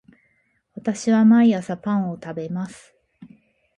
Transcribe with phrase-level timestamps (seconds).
[0.73, 2.95] 私は毎朝パンを食べます